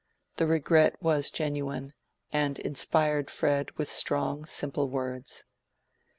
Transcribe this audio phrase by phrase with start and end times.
[0.37, 1.93] The regret was genuine,
[2.33, 5.43] and inspired Fred with strong, simple words.